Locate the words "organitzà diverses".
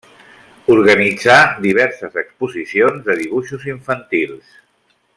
0.75-2.17